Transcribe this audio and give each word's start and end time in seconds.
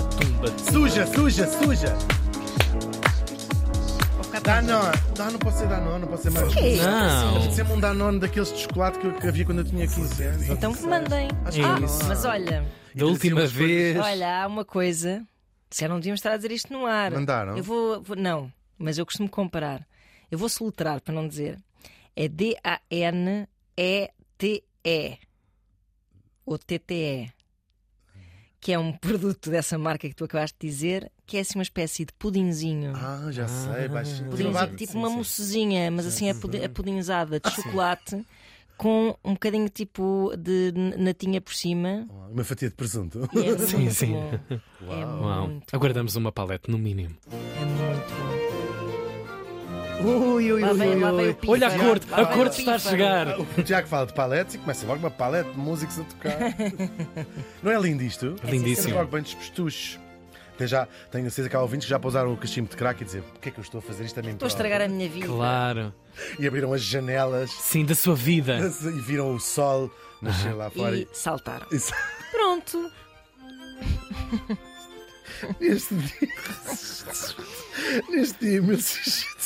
tumba, 0.00 0.02
tumba. 0.02 0.58
Suja, 0.70 1.06
suja, 1.06 1.46
suja. 1.46 1.96
Danone. 4.42 4.96
Não, 5.18 5.30
não 5.30 5.38
pode 5.38 5.56
ser 5.56 5.68
Danone, 5.68 6.00
não 6.00 6.08
pode 6.08 6.22
ser 6.22 6.30
mais. 6.30 6.52
Quê? 6.52 6.76
Não. 6.82 7.52
Sempre 7.52 7.72
um 7.74 7.80
Danone 7.80 8.18
daqueles 8.18 8.52
de 8.52 8.58
chocolate 8.60 8.98
que, 8.98 9.06
eu- 9.06 9.12
que 9.14 9.28
havia 9.28 9.44
quando 9.44 9.58
eu 9.58 9.64
tinha 9.64 9.86
15 9.86 10.22
anos. 10.24 10.48
Então 10.48 10.74
que 10.74 10.82
mandem. 10.84 11.28
Acho 11.44 11.58
que 11.58 11.64
Ah, 11.64 11.78
Isso. 11.84 12.04
mas 12.08 12.24
olha, 12.24 12.66
Da 12.94 13.06
última 13.06 13.46
vez. 13.46 13.96
olha, 13.98 14.42
há 14.42 14.46
uma 14.48 14.64
coisa. 14.64 15.22
Se 15.70 15.86
não 15.86 15.96
devíamos 16.00 16.18
estar 16.18 16.32
a 16.32 16.36
dizer 16.36 16.50
isto 16.50 16.72
no 16.72 16.86
ar. 16.86 17.12
Mandaram? 17.12 17.56
Eu 17.56 17.62
vou, 17.62 18.02
vou- 18.02 18.16
Não, 18.16 18.52
mas 18.78 18.98
eu 18.98 19.06
costumo 19.06 19.28
comparar. 19.28 19.86
Eu 20.30 20.38
vou 20.38 20.48
soltar 20.48 21.00
para 21.00 21.14
não 21.14 21.28
dizer. 21.28 21.58
É 22.16 22.26
D-A-N-E-T-E. 22.28 23.48
Ou 26.44 26.58
TTE. 26.58 27.30
Que 28.62 28.72
é 28.72 28.78
um 28.78 28.92
produto 28.92 29.50
dessa 29.50 29.76
marca 29.76 30.08
que 30.08 30.14
tu 30.14 30.24
acabaste 30.24 30.56
de 30.60 30.68
dizer, 30.68 31.10
que 31.26 31.36
é 31.36 31.40
assim 31.40 31.58
uma 31.58 31.64
espécie 31.64 32.04
de 32.04 32.12
pudinzinho. 32.12 32.92
Ah, 32.94 33.26
já 33.32 33.48
sei, 33.48 33.88
baixinho. 33.88 34.30
Pudinzinho, 34.30 34.54
Sim, 34.70 34.76
tipo 34.76 34.92
sim, 34.92 34.98
uma 34.98 35.08
sim. 35.08 35.14
moussezinha, 35.16 35.90
mas 35.90 36.06
assim 36.06 36.28
é 36.28 36.34
pudi- 36.34 36.62
apudinhada 36.64 37.40
de 37.40 37.50
chocolate 37.50 38.24
com 38.76 39.16
um 39.24 39.32
bocadinho 39.32 39.68
tipo 39.68 40.32
de 40.38 40.72
natinha 40.96 41.40
por 41.40 41.52
cima. 41.54 42.06
Uma 42.30 42.44
fatia 42.44 42.68
de 42.68 42.74
presunto. 42.76 43.28
É 43.34 43.58
Sim, 43.66 43.90
sim. 43.90 44.12
bom. 44.12 44.30
É 44.82 45.06
Uau. 45.06 45.48
muito, 45.48 45.74
Aguardamos 45.76 46.14
uma 46.16 46.30
palete, 46.32 46.70
no 46.70 46.78
mínimo. 46.78 47.16
É. 50.02 50.16
Ui, 50.16 50.52
ui, 50.52 50.60
vem- 50.60 50.74
vem 50.74 51.30
o 51.30 51.34
pífaro. 51.34 51.52
Olha 51.52 51.66
a 51.66 51.78
corte, 51.78 52.06
a 52.12 52.26
corte 52.26 52.58
está 52.60 52.74
a 52.74 52.78
chegar. 52.78 53.40
O 53.40 53.62
Tiago 53.62 53.88
fala 53.88 54.06
de 54.06 54.12
paletes 54.12 54.54
e 54.54 54.58
começa 54.58 54.86
logo 54.86 54.98
uma 54.98 55.10
palete 55.10 55.50
de 55.50 55.58
músicos 55.58 55.98
a 55.98 56.04
tocar. 56.04 56.38
Não 57.62 57.72
é 57.72 57.80
lindo 57.80 58.02
isto? 58.02 58.36
Lindíssimo. 58.44 58.82
Sempre 58.82 58.92
logo 58.92 59.10
bem 59.10 59.22
despestucho. 59.22 60.00
Até 60.54 60.66
já 60.66 60.86
tenho 61.10 61.26
a 61.26 61.30
certeza 61.30 61.48
que 61.48 61.56
há 61.56 61.62
ouvintes 61.62 61.86
que 61.86 61.90
já 61.90 61.98
pousaram 61.98 62.32
o 62.32 62.36
cachimbo 62.36 62.68
de 62.68 62.76
crack 62.76 63.00
e 63.00 63.04
dizer 63.04 63.20
o 63.20 63.38
que 63.40 63.48
é 63.48 63.52
que 63.52 63.58
eu 63.58 63.62
estou 63.62 63.78
a 63.78 63.82
fazer 63.82 64.04
isto 64.04 64.20
a 64.20 64.22
mim 64.22 64.32
Estou 64.32 64.46
a 64.46 64.48
estragar 64.48 64.82
a 64.82 64.88
minha 64.88 65.08
vida. 65.08 65.26
Claro. 65.26 65.94
E 66.38 66.46
abriram 66.46 66.72
as 66.72 66.82
janelas 66.82 67.50
Sim, 67.50 67.84
da 67.84 67.94
sua 67.94 68.14
vida. 68.14 68.58
e 68.84 69.00
viram 69.00 69.34
o 69.34 69.40
sol 69.40 69.90
nascer 70.20 70.52
lá 70.54 70.68
fora. 70.70 70.96
E 70.96 71.08
saltaram. 71.12 71.66
E... 71.72 71.80
Pronto. 72.30 72.90
Neste 75.58 75.94
dia. 75.94 76.28
Neste 78.10 78.38
dia, 78.38 78.62
1600. 78.62 79.41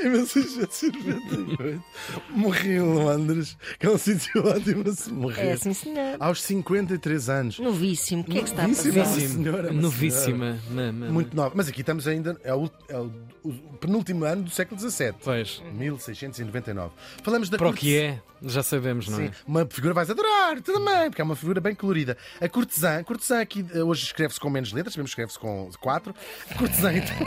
Em 0.00 0.08
1698, 0.08 1.82
morri 2.30 2.76
em 2.76 2.80
Londres, 2.80 3.56
que 3.78 3.86
é 3.86 3.90
um 3.90 3.98
sítio 3.98 4.42
ótimo 4.46 4.88
a 4.88 4.92
se 4.92 5.10
morrer. 5.12 5.46
É 5.48 5.56
sim, 5.56 5.72
senhor. 5.72 6.16
Aos 6.20 6.42
53 6.42 7.28
anos. 7.28 7.58
Novíssimo. 7.58 8.22
O 8.22 8.24
que 8.24 8.38
é 8.38 8.42
que 8.42 8.48
está 8.48 8.64
a 8.64 8.68
passar? 8.68 8.92
Novíssimo. 8.92 9.44
senhora, 9.44 9.72
Novíssima. 9.72 10.58
Ma- 10.70 10.92
ma- 10.92 11.06
Muito 11.10 11.34
nova. 11.36 11.52
Mas 11.54 11.68
aqui 11.68 11.80
estamos 11.80 12.06
ainda. 12.06 12.38
É 12.44 12.54
o, 12.54 12.70
é 12.88 12.96
o- 12.98 13.12
o 13.44 13.52
penúltimo 13.80 14.24
ano 14.24 14.44
do 14.44 14.50
século 14.50 14.80
XVII. 14.80 15.14
Pois. 15.22 15.62
1699. 15.72 16.92
Falamos 17.22 17.48
da 17.48 17.58
Para 17.58 17.68
o 17.68 17.72
que 17.72 17.96
é, 17.96 18.20
já 18.42 18.62
sabemos, 18.62 19.08
não 19.08 19.18
Sim, 19.18 19.24
é? 19.26 19.30
uma 19.46 19.66
figura 19.66 19.94
vais 19.94 20.10
adorar, 20.10 20.60
também, 20.60 21.08
porque 21.10 21.20
é 21.20 21.24
uma 21.24 21.36
figura 21.36 21.60
bem 21.60 21.74
colorida. 21.74 22.16
A 22.40 22.48
cortesã, 22.48 22.98
a 22.98 23.04
cortesã 23.04 23.40
aqui 23.40 23.64
eh, 23.72 23.82
hoje 23.82 24.04
escreve-se 24.04 24.40
com 24.40 24.50
menos 24.50 24.72
letras, 24.72 24.96
mesmo 24.96 25.08
escreve-se 25.08 25.38
com 25.38 25.70
quatro. 25.80 26.14
A 26.50 26.54
cortesã, 26.54 26.92
então. 26.92 27.16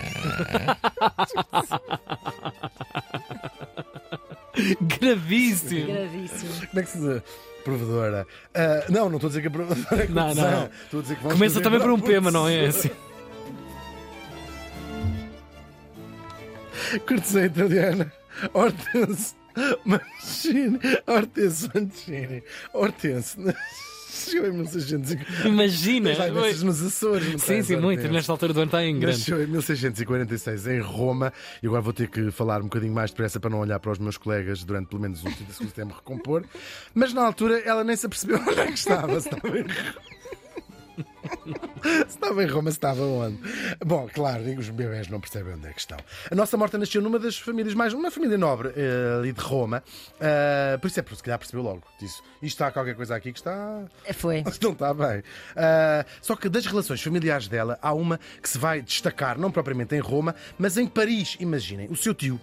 Gravíssimo. 5.00 5.88
Gravíssimo. 5.88 6.68
Como 6.68 6.80
é 6.80 6.84
que 6.84 6.90
se 6.90 7.00
diz? 7.00 7.22
Provedora. 7.64 8.26
Ah, 8.56 8.86
não, 8.90 9.10
não 9.10 9.16
estou 9.18 9.28
a 9.28 9.30
dizer 9.30 9.42
que 9.42 9.48
a 9.48 9.52
provedora 9.52 10.04
é 10.04 10.08
Não, 10.08 10.34
não. 10.34 10.70
Estou 10.84 11.00
a 11.00 11.04
dizer 11.04 11.16
que 11.16 11.22
vamos 11.24 11.38
Começa 11.38 11.62
também 11.62 11.80
por 11.80 11.90
um 11.92 12.00
cortesã. 12.00 12.14
pema, 12.20 12.32
não 12.32 12.48
é? 12.48 12.66
Assim. 12.68 12.90
Cortesã 17.08 17.46
italiana. 17.46 18.12
Hortense 18.54 19.36
Mancini. 19.86 20.80
Hortense 21.06 21.70
Mancini. 21.74 22.44
Hortense. 22.74 23.38
Chegou 24.10 24.48
em 24.48 24.54
1640. 24.54 25.48
Imagina. 25.48 26.10
Mas 26.34 26.64
nos 26.64 26.82
Açores. 26.84 27.42
Sim, 27.42 27.62
sim, 27.62 27.76
muito. 27.76 28.00
Hortense? 28.00 28.14
Nesta 28.14 28.32
altura 28.32 28.54
do 28.54 28.60
ano 28.62 28.68
está 28.68 28.84
em 28.84 29.00
grande. 29.00 29.20
Nasceu 29.20 29.44
em 29.44 29.48
1646 29.48 30.68
em 30.68 30.80
Roma 30.80 31.32
e 31.62 31.68
agora 31.68 31.82
vou 31.82 31.94
ter 31.94 32.10
que 32.10 32.32
falar 32.32 32.60
um 32.60 32.64
bocadinho 32.64 32.94
mais 32.94 33.12
depressa 33.12 33.40
para 33.40 33.50
não 33.50 33.60
olhar 33.60 33.80
para 33.80 33.92
os 33.92 34.00
meus 34.00 34.18
colegas 34.18 34.64
durante 34.64 34.88
pelo 34.88 35.02
menos 35.02 35.24
uns 35.24 35.36
30 35.36 35.54
segundos 35.54 35.74
até 35.74 35.86
me 35.86 35.92
recompor. 35.92 36.44
Mas 36.94 37.14
na 37.14 37.24
altura 37.26 37.60
ela 37.60 37.84
nem 37.84 37.96
se 37.96 38.06
apercebeu 38.06 38.40
onde 38.48 38.60
é 38.60 38.66
que 38.66 38.74
estava. 38.74 39.18
Estava 39.18 39.60
em 39.60 39.64
se 39.64 40.09
estava 42.08 42.44
em 42.44 42.48
Roma, 42.48 42.72
se 42.72 42.78
estava 42.78 43.02
onde? 43.02 43.40
Bom, 43.86 44.10
claro, 44.14 44.44
os 44.58 44.70
bebés 44.70 45.08
não 45.08 45.20
percebem 45.20 45.54
onde 45.54 45.68
é 45.68 45.74
que 45.74 45.80
estão. 45.80 45.98
A 46.30 46.36
nossa 46.36 46.58
morta 46.58 46.78
nasceu 46.78 47.02
numa 47.02 47.20
das 47.20 47.38
famílias 47.38 47.74
mais. 47.74 47.94
uma 47.94 48.12
família 48.12 48.38
nobre 48.38 48.74
eh, 48.76 49.18
ali 49.18 49.32
de 49.32 49.42
Roma. 49.42 49.84
Ah, 50.20 50.78
por 50.80 50.88
isso 50.88 51.00
é, 51.00 51.04
por 51.04 51.16
se 51.16 51.24
calhar 51.24 51.40
percebeu 51.40 51.64
logo. 51.64 51.84
Disse: 52.00 52.22
isto 52.42 52.56
está 52.56 52.72
qualquer 52.72 52.96
coisa 52.96 53.16
aqui 53.16 53.32
que 53.32 53.40
está. 53.40 53.84
Foi. 54.14 54.44
Não 54.62 54.72
está 54.72 54.94
bem. 54.94 55.24
Ah, 55.56 56.06
só 56.22 56.36
que 56.36 56.50
das 56.50 56.66
relações 56.66 57.02
familiares 57.02 57.48
dela, 57.48 57.78
há 57.82 57.94
uma 57.94 58.20
que 58.42 58.50
se 58.50 58.58
vai 58.58 58.82
destacar, 58.82 59.38
não 59.38 59.52
propriamente 59.52 59.96
em 59.96 60.00
Roma, 60.00 60.36
mas 60.58 60.78
em 60.78 60.88
Paris. 60.88 61.38
Imaginem, 61.40 61.88
o 61.90 61.96
seu 61.96 62.14
tio, 62.14 62.40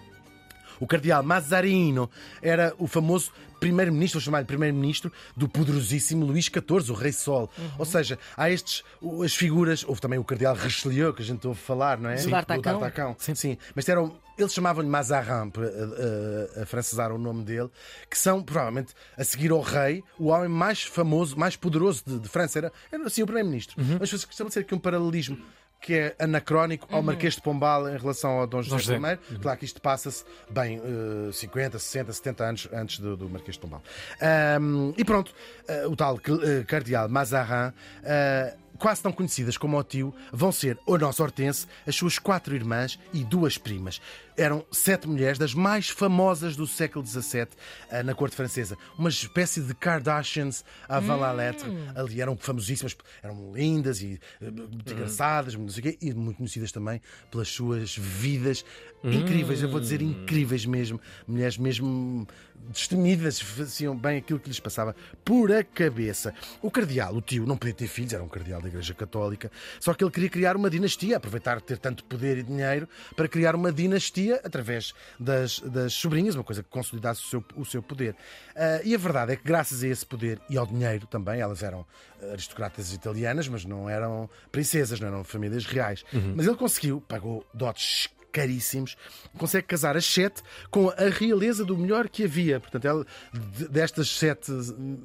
o 0.80 0.86
cardeal 0.86 1.22
Mazarino, 1.22 2.10
era 2.42 2.74
o 2.78 2.86
famoso 2.86 3.30
primeiro-ministro, 3.58 4.20
chamar-lhe 4.20 4.44
primeiro-ministro, 4.46 5.10
do 5.34 5.48
poderosíssimo 5.48 6.26
Luís 6.26 6.44
XIV, 6.44 6.90
o 6.90 6.94
Rei 6.94 7.12
Sol. 7.12 7.50
Ou 7.78 7.84
seja, 7.86 8.18
há 8.36 8.50
estes, 8.50 8.84
o- 9.00 9.22
as 9.22 9.34
figuras, 9.34 9.82
houve 9.88 10.00
também 10.00 10.18
o 10.18 10.24
cardeal 10.24 10.54
Richelieu, 10.54 11.14
que 11.14 11.22
a 11.22 11.24
gente 11.24 11.46
ouve 11.46 11.58
falar, 11.58 11.98
não 11.98 12.10
é? 12.10 12.16
Do 12.16 12.30
D'Artagnan. 12.30 12.78
D'Artagnan. 12.80 13.14
Sim, 13.18 13.34
sim. 13.34 13.56
Mas 13.74 13.88
eram, 13.88 14.14
eles 14.36 14.52
chamavam-lhe 14.52 14.88
Mazarin, 14.90 15.48
para, 15.50 15.64
a, 15.66 16.60
a, 16.60 16.62
a 16.62 16.66
francesar 16.66 17.10
o 17.12 17.18
nome 17.18 17.44
dele, 17.44 17.70
que 18.10 18.18
são, 18.18 18.42
provavelmente, 18.42 18.92
a 19.16 19.24
seguir 19.24 19.50
ao 19.50 19.62
rei, 19.62 20.04
o 20.18 20.26
homem 20.26 20.48
mais 20.50 20.82
famoso, 20.82 21.34
mais 21.38 21.56
poderoso 21.56 22.02
de, 22.06 22.18
de 22.18 22.28
França. 22.28 22.58
Era, 22.58 22.72
era 22.92 23.06
assim 23.06 23.22
o 23.22 23.26
primeiro-ministro. 23.26 23.74
Mas 23.98 24.10
se 24.10 24.16
estabelecer 24.16 24.62
aqui 24.64 24.74
um 24.74 24.78
paralelismo 24.78 25.38
que 25.80 25.94
é 25.94 26.16
anacrónico 26.18 26.88
ao 26.90 27.02
Marquês 27.02 27.34
de 27.34 27.42
Pombal 27.42 27.88
em 27.88 27.96
relação 27.96 28.38
ao 28.38 28.46
Dom 28.46 28.62
José, 28.62 28.94
José. 28.96 29.18
I. 29.30 29.38
Claro 29.38 29.58
que 29.58 29.64
isto 29.64 29.80
passa-se 29.80 30.24
bem 30.50 30.80
eh, 31.28 31.32
50, 31.32 31.78
60, 31.78 32.12
70 32.12 32.44
anos 32.44 32.68
antes 32.72 32.98
do, 32.98 33.16
do 33.16 33.28
Marquês 33.28 33.54
de 33.54 33.60
Pombal. 33.60 33.82
Ahm, 34.20 34.92
e 34.96 35.04
pronto, 35.04 35.32
eh, 35.68 35.86
o 35.86 35.94
tal 35.94 36.16
eh, 36.16 36.64
cardeal 36.64 37.08
Mazarin, 37.08 37.72
eh, 38.02 38.54
quase 38.76 39.02
tão 39.02 39.12
conhecidas 39.12 39.56
como 39.56 39.78
o 39.78 39.84
tio, 39.84 40.14
vão 40.32 40.52
ser 40.52 40.78
a 40.86 40.98
nossa 40.98 41.22
Hortense, 41.22 41.66
as 41.86 41.96
suas 41.96 42.18
quatro 42.18 42.54
irmãs 42.54 42.98
e 43.12 43.24
duas 43.24 43.58
primas. 43.58 44.00
Eram 44.36 44.64
sete 44.70 45.08
mulheres 45.08 45.38
das 45.38 45.54
mais 45.54 45.88
famosas 45.88 46.56
do 46.56 46.66
século 46.66 47.04
XVII 47.06 47.48
eh, 47.90 48.02
na 48.02 48.14
corte 48.14 48.36
francesa. 48.36 48.76
Uma 48.98 49.08
espécie 49.08 49.62
de 49.62 49.74
Kardashians 49.74 50.62
avant 50.88 51.18
la 51.18 51.32
lettre. 51.32 51.70
Ali 51.94 52.20
eram 52.20 52.36
famosíssimas, 52.36 52.94
eram 53.22 53.52
lindas 53.54 54.02
e 54.02 54.20
eh, 54.40 54.50
muito 54.50 54.92
engraçadas, 54.92 55.54
não 55.54 55.68
sei 55.68 55.80
o 55.80 55.82
quê, 55.84 55.98
e 56.02 56.12
muito 56.12 56.36
conhecidas 56.36 56.70
também 56.70 57.00
pelas 57.30 57.48
suas 57.48 57.96
vidas 57.96 58.64
incríveis, 59.02 59.62
eu 59.62 59.68
vou 59.68 59.80
dizer 59.80 60.02
incríveis 60.02 60.66
mesmo. 60.66 61.00
Mulheres 61.26 61.56
mesmo 61.56 62.26
destemidas, 62.68 63.40
faziam 63.40 63.96
bem 63.96 64.18
aquilo 64.18 64.40
que 64.40 64.48
lhes 64.48 64.60
passava 64.60 64.94
por 65.24 65.52
a 65.52 65.62
cabeça. 65.62 66.34
O 66.60 66.70
cardeal, 66.70 67.14
o 67.14 67.20
tio, 67.20 67.46
não 67.46 67.56
podia 67.56 67.74
ter 67.74 67.86
filhos, 67.86 68.12
era 68.12 68.22
um 68.22 68.28
cardeal 68.28 68.65
da 68.66 68.68
Igreja 68.68 68.94
Católica, 68.94 69.50
só 69.80 69.94
que 69.94 70.04
ele 70.04 70.10
queria 70.10 70.28
criar 70.28 70.56
uma 70.56 70.68
dinastia, 70.68 71.16
aproveitar 71.16 71.60
ter 71.60 71.78
tanto 71.78 72.04
poder 72.04 72.38
e 72.38 72.42
dinheiro 72.42 72.88
para 73.14 73.28
criar 73.28 73.54
uma 73.54 73.72
dinastia 73.72 74.40
através 74.44 74.92
das, 75.18 75.60
das 75.60 75.92
sobrinhas, 75.94 76.34
uma 76.34 76.44
coisa 76.44 76.62
que 76.62 76.68
consolidasse 76.68 77.22
o 77.22 77.26
seu, 77.26 77.44
o 77.56 77.64
seu 77.64 77.82
poder. 77.82 78.16
Ah, 78.54 78.80
e 78.84 78.94
a 78.94 78.98
verdade 78.98 79.32
é 79.32 79.36
que, 79.36 79.44
graças 79.44 79.82
a 79.82 79.88
esse 79.88 80.04
poder 80.04 80.40
e 80.50 80.58
ao 80.58 80.66
dinheiro 80.66 81.06
também, 81.06 81.40
elas 81.40 81.62
eram 81.62 81.86
aristocratas 82.32 82.92
italianas, 82.92 83.48
mas 83.48 83.64
não 83.64 83.88
eram 83.88 84.28
princesas, 84.50 84.98
não 84.98 85.08
eram 85.08 85.24
famílias 85.24 85.64
reais. 85.66 86.04
Mas 86.34 86.46
ele 86.46 86.56
conseguiu, 86.56 87.00
pagou 87.00 87.46
dotes 87.52 88.08
caríssimos, 88.36 88.96
consegue 89.38 89.66
casar 89.66 89.96
as 89.96 90.04
sete 90.04 90.42
com 90.70 90.90
a 90.90 91.08
realeza 91.10 91.64
do 91.64 91.76
melhor 91.76 92.06
que 92.08 92.24
havia. 92.24 92.60
Portanto, 92.60 92.84
ela, 92.84 93.06
de- 93.32 93.68
destas 93.68 94.10
sete 94.10 94.52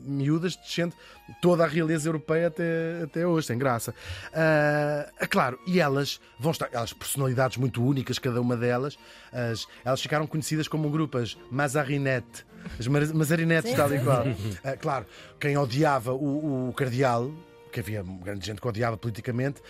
miúdas, 0.04 0.58
descende 0.58 0.94
toda 1.42 1.64
a 1.64 1.68
realeza 1.68 2.10
europeia 2.10 2.48
até, 2.48 3.04
até 3.04 3.26
hoje, 3.26 3.48
sem 3.48 3.58
graça. 3.58 3.96
Ah, 4.34 5.10
claro, 5.30 5.58
e 5.66 5.80
elas 5.80 6.20
vão 6.38 6.52
estar, 6.52 6.68
elas 6.74 6.92
personalidades 6.92 7.56
muito 7.58 7.82
únicas, 7.82 8.20
cada 8.20 8.42
uma 8.42 8.58
delas, 8.58 8.98
as, 9.32 9.66
elas 9.86 10.02
ficaram 10.02 10.28
conhecidas 10.28 10.68
como 10.68 10.88
um 10.88 10.92
grupo, 10.92 11.18
as 11.18 11.38
Mazarinette. 11.50 12.46
As 12.78 12.86
Mazarinettes, 12.88 13.74
tal 13.74 13.92
e 13.94 14.00
qual. 14.00 14.24
Ah, 14.64 14.76
claro, 14.78 15.06
quem 15.40 15.58
odiava 15.58 16.14
o, 16.14 16.70
o 16.70 16.74
cardeal, 16.74 17.32
que 17.72 17.80
havia 17.80 18.04
grande 18.04 18.46
gente 18.46 18.60
que 18.62 18.68
odiava 18.68 18.98
politicamente, 18.98 19.62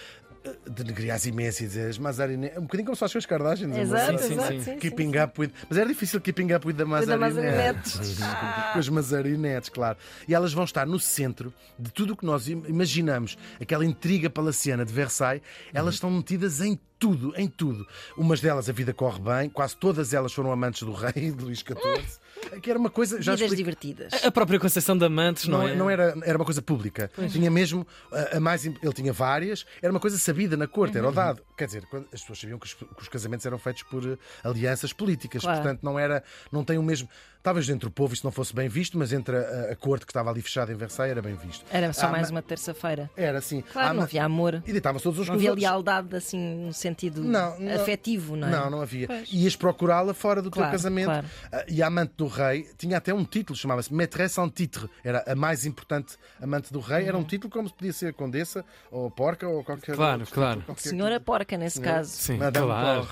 denegrir 0.67 1.11
as 1.13 1.25
imensas 1.25 1.61
e 1.61 1.67
dizer 1.67 1.89
as 1.89 1.97
Mazarinette. 1.97 2.57
Um 2.57 2.63
bocadinho 2.63 2.85
como 2.87 2.95
se 2.95 2.99
faz 2.99 3.11
com 3.11 3.17
as 3.19 3.25
Kardashians. 3.25 3.71
uma 3.75 3.81
Exato, 3.81 4.17
sim, 4.23 4.33
exato. 4.33 4.47
sim. 4.53 4.59
sim, 4.59 4.71
sim, 4.73 4.77
Keeping 4.79 5.11
up 5.23 5.39
with. 5.39 5.51
Mas 5.69 5.77
era 5.77 5.87
difícil 5.87 6.19
keeping 6.21 6.51
up 6.53 6.65
with 6.67 6.75
the. 6.75 6.85
Mazarinettes. 6.85 8.17
Com 8.73 8.79
as 8.79 8.89
Mazarinettes, 8.89 9.69
claro. 9.69 9.97
E 10.27 10.33
elas 10.33 10.53
vão 10.53 10.63
estar 10.63 10.85
no 10.87 10.99
centro 10.99 11.53
de 11.77 11.91
tudo 11.91 12.13
o 12.13 12.17
que 12.17 12.25
nós 12.25 12.47
im- 12.47 12.63
imaginamos, 12.67 13.37
aquela 13.59 13.85
intriga 13.85 14.29
palaciana 14.29 14.85
de 14.85 14.93
Versailles, 14.93 15.41
elas 15.73 15.95
estão 15.95 16.09
metidas 16.09 16.61
em 16.61 16.79
tudo, 16.97 17.33
em 17.35 17.47
tudo. 17.47 17.85
Umas 18.17 18.39
delas 18.41 18.69
a 18.69 18.73
vida 18.73 18.93
corre 18.93 19.19
bem, 19.19 19.49
quase 19.49 19.75
todas 19.75 20.13
elas 20.13 20.31
foram 20.33 20.51
amantes 20.51 20.83
do 20.83 20.93
rei, 20.93 21.31
de 21.31 21.43
Luís 21.43 21.59
XIV. 21.59 22.20
Que 22.61 22.69
era 22.69 22.79
uma 22.79 22.89
coisa. 22.89 23.21
Já 23.21 23.35
Vidas 23.35 23.55
divertidas. 23.55 24.13
A 24.23 24.31
própria 24.31 24.59
Conceição 24.59 24.97
de 24.97 25.05
Amantes, 25.05 25.47
não, 25.47 25.59
não, 25.59 25.67
é? 25.67 25.75
não 25.75 25.89
era, 25.89 26.15
era 26.23 26.37
uma 26.37 26.45
coisa 26.45 26.61
pública. 26.61 27.09
Tinha 27.31 27.49
mesmo 27.51 27.85
a, 28.11 28.37
a 28.37 28.39
mais. 28.39 28.65
Ele 28.65 28.93
tinha 28.93 29.13
várias, 29.13 29.65
era 29.81 29.91
uma 29.91 29.99
coisa 29.99 30.17
sabida 30.17 30.57
na 30.57 30.67
corte, 30.67 30.93
Uhum. 30.93 30.99
era 30.99 31.09
o 31.09 31.11
dado. 31.11 31.41
Quer 31.57 31.65
dizer, 31.65 31.85
quando- 31.89 32.07
as 32.13 32.21
pessoas 32.21 32.39
sabiam 32.39 32.57
que 32.59 32.65
os, 32.65 32.73
que 32.73 32.85
os 33.01 33.07
casamentos 33.07 33.45
eram 33.45 33.57
feitos 33.57 33.83
por 33.83 34.03
eh, 34.05 34.17
alianças 34.43 34.91
políticas, 34.93 35.41
Claro. 35.41 35.61
portanto 35.61 35.83
não 35.83 35.97
era. 35.99 36.23
Não 36.51 36.63
tem 36.63 36.77
o 36.77 36.83
mesmo. 36.83 37.07
Talvez 37.43 37.67
entre 37.69 37.87
o 37.87 37.91
povo 37.91 38.13
isto 38.13 38.23
não 38.23 38.31
fosse 38.31 38.53
bem 38.55 38.69
visto, 38.69 38.97
mas 38.97 39.11
entre 39.11 39.35
a, 39.35 39.71
a 39.71 39.75
corte 39.75 40.05
que 40.05 40.11
estava 40.11 40.29
ali 40.29 40.41
fechada 40.41 40.71
em 40.71 40.75
Versailles 40.75 41.11
era 41.11 41.21
bem 41.21 41.35
visto. 41.35 41.65
Era 41.71 41.91
só 41.91 42.05
Ah, 42.07 42.11
mais 42.11 42.29
ma- 42.29 42.35
uma 42.37 42.41
terça-feira. 42.41 43.09
Era 43.17 43.39
assim. 43.39 43.61
Claro, 43.61 43.89
Ah, 43.89 43.93
não 43.93 44.03
havia 44.03 44.23
amor. 44.23 44.61
E 44.65 44.71
deitavam-se 44.71 45.03
todos 45.03 45.19
uns 45.19 45.27
Não 45.27 45.35
os 45.35 45.39
havia 45.41 45.49
outros. 45.51 45.63
lealdade 45.63 46.15
assim 46.15 46.39
no 46.65 46.73
sentido 46.73 47.23
Não, 47.23 47.59
não- 47.59 47.75
afetivo, 47.75 48.35
não 48.35 48.47
é? 48.47 48.51
Não, 48.51 48.69
não 48.69 48.81
havia. 48.81 49.07
Pois. 49.07 49.29
Ias 49.33 49.55
procurá-la 49.55 50.13
fora 50.13 50.41
do 50.41 50.49
teu 50.51 50.59
Claro, 50.61 50.71
casamento. 50.71 51.05
claro. 51.05 51.27
Ah, 51.51 51.65
E 51.67 51.81
a 51.81 51.87
amante 51.87 52.13
do 52.15 52.27
rei 52.27 52.67
tinha 52.77 52.97
até 52.97 53.13
um 53.13 53.23
título, 53.25 53.57
chamava-se 53.57 53.91
Maîtresse 53.93 54.39
en 54.39 54.49
titre. 54.49 54.87
Era 55.03 55.23
a 55.27 55.35
mais 55.35 55.65
importante 55.65 56.17
amante 56.39 56.71
do 56.71 56.79
rei. 56.79 57.01
Uhum. 57.03 57.07
Era 57.07 57.17
um 57.17 57.23
título 57.23 57.51
como 57.51 57.67
se 57.67 57.73
podia 57.73 57.93
ser 57.93 58.13
condessa 58.13 58.63
ou 58.91 59.09
porca 59.09 59.47
ou 59.47 59.63
qualquer 59.63 59.95
Claro, 59.95 60.19
outro 60.21 60.35
claro. 60.35 60.61
qualquer 60.61 60.89
Senhora 60.89 61.19
porca, 61.19 61.57
nesse 61.57 61.79
Senhora- 61.79 61.97
caso. 61.97 62.11
Sim, 62.11 62.37
Madame 62.37 62.65
claro. 62.67 63.07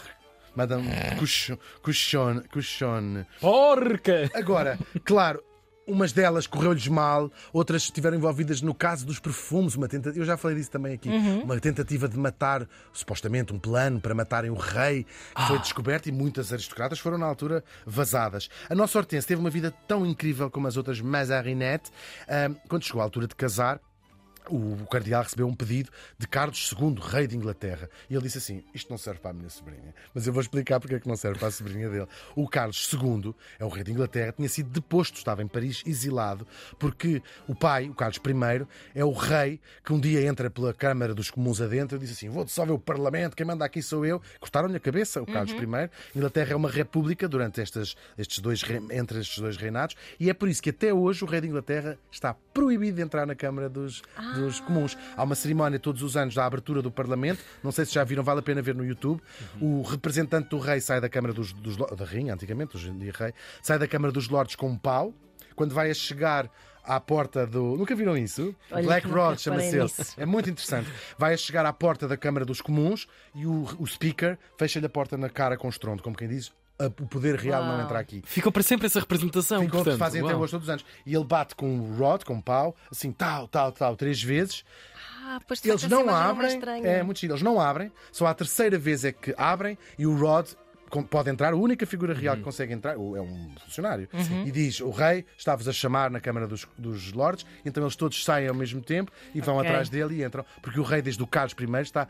Madame 0.55 0.89
Cuchon. 1.17 1.57
Cuchon. 1.81 2.41
Cuchon. 2.51 3.25
Porca! 3.39 4.29
Agora, 4.33 4.77
claro. 5.03 5.43
Umas 5.87 6.13
delas 6.13 6.45
correu-lhes 6.45 6.87
mal, 6.87 7.31
outras 7.51 7.81
estiveram 7.81 8.15
envolvidas 8.15 8.61
no 8.61 8.75
caso 8.75 9.07
dos 9.07 9.17
perfumes. 9.17 9.73
Uma 9.73 9.87
tenta... 9.87 10.09
Eu 10.09 10.23
já 10.23 10.37
falei 10.37 10.55
disso 10.55 10.69
também 10.69 10.93
aqui. 10.93 11.09
Uma 11.09 11.59
tentativa 11.59 12.07
de 12.07 12.15
matar, 12.15 12.67
supostamente, 12.93 13.51
um 13.51 13.57
plano 13.57 13.99
para 13.99 14.13
matarem 14.13 14.51
o 14.51 14.53
rei, 14.53 15.03
que 15.35 15.41
foi 15.47 15.57
descoberto 15.57 16.07
e 16.07 16.11
muitas 16.11 16.53
aristocratas 16.53 16.99
foram, 16.99 17.17
na 17.17 17.25
altura, 17.25 17.63
vazadas. 17.87 18.49
A 18.69 18.75
nossa 18.75 18.99
Hortense 18.99 19.25
teve 19.25 19.41
uma 19.41 19.49
vida 19.49 19.73
tão 19.87 20.05
incrível 20.05 20.51
como 20.51 20.67
as 20.67 20.77
outras 20.77 21.01
Mazarinette. 21.01 21.89
Ahm, 22.27 22.53
quando 22.69 22.83
chegou 22.83 23.01
à 23.01 23.03
altura 23.05 23.25
de 23.25 23.33
casar, 23.33 23.81
o 24.49 24.85
cardeal 24.87 25.23
recebeu 25.23 25.47
um 25.47 25.55
pedido 25.55 25.89
de 26.17 26.27
Carlos 26.27 26.71
II, 26.79 26.95
rei 27.01 27.27
de 27.27 27.35
Inglaterra. 27.37 27.89
E 28.09 28.13
ele 28.13 28.23
disse 28.23 28.37
assim: 28.39 28.63
Isto 28.73 28.89
não 28.89 28.97
serve 28.97 29.19
para 29.19 29.31
a 29.31 29.33
minha 29.33 29.49
sobrinha. 29.49 29.93
Mas 30.13 30.27
eu 30.27 30.33
vou 30.33 30.41
explicar 30.41 30.79
porque 30.79 30.95
é 30.95 30.99
que 30.99 31.07
não 31.07 31.15
serve 31.15 31.39
para 31.39 31.47
a 31.47 31.51
sobrinha 31.51 31.89
dele. 31.89 32.07
O 32.35 32.47
Carlos 32.47 32.91
II, 32.91 33.33
é 33.59 33.65
o 33.65 33.69
rei 33.69 33.83
de 33.83 33.91
Inglaterra, 33.91 34.31
tinha 34.33 34.49
sido 34.49 34.69
deposto, 34.69 35.17
estava 35.17 35.41
em 35.43 35.47
Paris 35.47 35.83
exilado, 35.85 36.45
porque 36.77 37.21
o 37.47 37.55
pai, 37.55 37.89
o 37.89 37.93
Carlos 37.93 38.17
I, 38.17 38.67
é 38.95 39.03
o 39.05 39.11
rei 39.11 39.59
que 39.83 39.93
um 39.93 39.99
dia 39.99 40.21
entra 40.25 40.49
pela 40.49 40.73
Câmara 40.73 41.13
dos 41.13 41.29
Comuns 41.29 41.61
adentro 41.61 41.97
e 41.97 41.99
diz 41.99 42.11
assim: 42.11 42.29
Vou 42.29 42.43
dissolver 42.45 42.75
o 42.75 42.79
Parlamento, 42.79 43.35
quem 43.35 43.45
manda 43.45 43.65
aqui 43.65 43.81
sou 43.81 44.05
eu. 44.05 44.21
Cortaram-lhe 44.39 44.75
a 44.75 44.79
cabeça, 44.79 45.21
o 45.21 45.25
Carlos 45.25 45.51
I. 45.51 45.89
Inglaterra 46.15 46.53
é 46.53 46.55
uma 46.55 46.69
república 46.69 47.27
durante 47.27 47.61
estas, 47.61 47.95
estes 48.17 48.39
dois, 48.39 48.61
re- 48.63 48.81
entre 48.91 49.19
estes 49.19 49.39
dois 49.39 49.57
reinados, 49.57 49.95
e 50.19 50.29
é 50.29 50.33
por 50.33 50.47
isso 50.49 50.61
que 50.61 50.69
até 50.69 50.93
hoje 50.93 51.23
o 51.23 51.27
rei 51.27 51.41
de 51.41 51.47
Inglaterra 51.47 51.97
está 52.11 52.33
proibido 52.53 52.97
de 52.97 53.01
entrar 53.01 53.25
na 53.25 53.35
Câmara 53.35 53.69
dos, 53.69 54.01
dos 54.39 54.59
Comuns. 54.59 54.97
Há 55.15 55.23
uma 55.23 55.35
cerimónia 55.35 55.79
todos 55.79 56.01
os 56.01 56.15
anos 56.17 56.35
da 56.35 56.45
abertura 56.45 56.81
do 56.81 56.91
Parlamento, 56.91 57.43
não 57.63 57.71
sei 57.71 57.85
se 57.85 57.93
já 57.93 58.03
viram, 58.03 58.23
vale 58.23 58.39
a 58.39 58.43
pena 58.43 58.61
ver 58.61 58.75
no 58.75 58.85
YouTube. 58.85 59.21
O 59.61 59.81
representante 59.81 60.49
do 60.49 60.59
rei 60.59 60.79
sai 60.81 61.01
da 61.01 61.09
Câmara 61.09 61.33
dos, 61.33 61.53
dos 61.53 61.77
da 61.77 62.05
Rainha, 62.05 62.33
antigamente, 62.33 62.75
hoje 62.75 62.89
em 62.89 62.97
dia 62.97 63.13
rei, 63.17 63.33
sai 63.61 63.79
da 63.79 63.87
Câmara 63.87 64.11
dos 64.11 64.29
Lordes 64.29 64.55
com 64.55 64.69
um 64.69 64.77
pau. 64.77 65.13
Quando 65.55 65.73
vai 65.73 65.91
a 65.91 65.93
chegar 65.93 66.49
à 66.83 66.99
porta 66.99 67.45
do. 67.45 67.77
Nunca 67.77 67.95
viram 67.95 68.17
isso? 68.17 68.55
Olha 68.71 68.83
Black 68.83 69.07
Rod 69.07 69.37
chama-se 69.37 69.77
ele. 69.77 69.91
É 70.17 70.25
muito 70.25 70.49
interessante. 70.49 70.89
Vai 71.17 71.33
a 71.33 71.37
chegar 71.37 71.65
à 71.65 71.71
porta 71.71 72.07
da 72.07 72.17
Câmara 72.17 72.45
dos 72.45 72.61
Comuns 72.61 73.07
e 73.35 73.45
o, 73.45 73.67
o 73.77 73.85
speaker 73.85 74.37
fecha-lhe 74.57 74.85
a 74.85 74.89
porta 74.89 75.17
na 75.17 75.29
cara 75.29 75.57
com 75.57 75.69
estrondo, 75.69 76.01
como 76.01 76.15
quem 76.15 76.27
diz. 76.27 76.51
"A- 76.79 76.85
O 76.85 77.07
poder 77.07 77.35
real 77.35 77.63
não 77.65 77.81
entra 77.81 77.99
aqui. 77.99 78.21
Ficou 78.25 78.51
para 78.51 78.63
sempre 78.63 78.85
essa 78.87 78.99
representação. 78.99 79.61
Ficou 79.61 79.79
portanto, 79.83 79.99
fazem 79.99 80.23
até 80.23 80.35
hoje 80.35 80.51
todos 80.51 80.65
os 80.67 80.69
anos. 80.69 80.85
E 81.05 81.13
ele 81.13 81.25
bate 81.25 81.55
com 81.55 81.79
o 81.79 81.95
rod, 81.97 82.23
com 82.23 82.35
o 82.37 82.41
pau, 82.41 82.75
assim, 82.91 83.11
tal, 83.11 83.47
tal, 83.47 83.71
tal, 83.71 83.95
três 83.95 84.21
vezes. 84.23 84.63
Ah, 85.23 85.39
pois 85.47 85.63
Eles 85.63 85.83
não 85.83 86.09
é 86.09 86.13
abrem. 86.13 86.47
estranha. 86.55 86.87
É 86.87 87.03
muito 87.03 87.19
giro. 87.19 87.33
Eles 87.33 87.43
não 87.43 87.59
abrem. 87.61 87.91
Só 88.11 88.25
à 88.25 88.33
terceira 88.33 88.77
vez 88.79 89.03
é 89.05 89.11
que 89.11 89.33
abrem 89.37 89.77
e 89.97 90.07
o 90.07 90.15
Rod 90.17 90.47
pode 91.09 91.29
entrar. 91.29 91.53
A 91.53 91.55
única 91.55 91.85
figura 91.85 92.15
real 92.15 92.33
Uhum. 92.33 92.39
que 92.39 92.45
consegue 92.45 92.73
entrar 92.73 92.93
é 92.95 92.97
um 92.97 93.53
funcionário. 93.63 94.09
E 94.45 94.49
diz: 94.51 94.79
O 94.79 94.89
rei 94.89 95.23
está-vos 95.37 95.67
a 95.67 95.71
chamar 95.71 96.09
na 96.09 96.19
Câmara 96.19 96.47
dos, 96.47 96.65
dos 96.77 97.13
Lordes. 97.13 97.45
Então 97.63 97.83
eles 97.83 97.95
todos 97.95 98.23
saem 98.23 98.47
ao 98.47 98.55
mesmo 98.55 98.81
tempo 98.81 99.11
e 99.35 99.39
vão 99.41 99.57
Ok. 99.57 99.67
atrás 99.69 99.87
dele 99.89 100.15
e 100.15 100.23
entram. 100.23 100.43
Porque 100.63 100.79
o 100.79 100.83
rei, 100.83 101.01
desde 101.01 101.21
o 101.21 101.27
Carlos 101.27 101.53
I, 101.59 101.81
está. 101.81 102.07